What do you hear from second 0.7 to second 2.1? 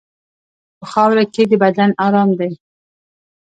په خاوره کې د بدن